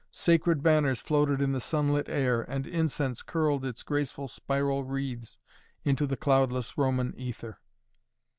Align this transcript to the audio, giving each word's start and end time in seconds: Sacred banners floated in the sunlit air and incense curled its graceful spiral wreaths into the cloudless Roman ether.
Sacred 0.09 0.63
banners 0.63 0.99
floated 0.99 1.43
in 1.43 1.51
the 1.51 1.59
sunlit 1.59 2.09
air 2.09 2.41
and 2.41 2.65
incense 2.65 3.21
curled 3.21 3.63
its 3.63 3.83
graceful 3.83 4.27
spiral 4.27 4.83
wreaths 4.83 5.37
into 5.83 6.07
the 6.07 6.17
cloudless 6.17 6.75
Roman 6.75 7.13
ether. 7.15 7.59